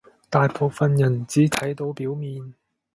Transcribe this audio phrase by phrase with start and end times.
[0.31, 2.55] 大部分人只睇到表面